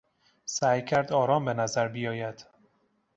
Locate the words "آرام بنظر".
1.13-1.87